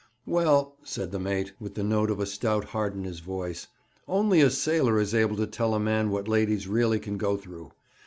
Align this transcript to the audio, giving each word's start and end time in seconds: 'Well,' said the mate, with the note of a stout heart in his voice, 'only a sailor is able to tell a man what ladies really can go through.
'Well,' 0.25 0.77
said 0.81 1.11
the 1.11 1.19
mate, 1.19 1.53
with 1.59 1.75
the 1.75 1.83
note 1.83 2.09
of 2.09 2.19
a 2.19 2.25
stout 2.25 2.63
heart 2.65 2.95
in 2.95 3.03
his 3.03 3.19
voice, 3.19 3.67
'only 4.07 4.41
a 4.41 4.49
sailor 4.49 4.99
is 4.99 5.13
able 5.13 5.35
to 5.35 5.45
tell 5.45 5.75
a 5.75 5.79
man 5.79 6.09
what 6.09 6.27
ladies 6.27 6.67
really 6.67 6.99
can 6.99 7.17
go 7.19 7.37
through. 7.37 7.71